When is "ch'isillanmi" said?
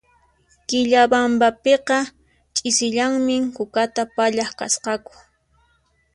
2.55-3.35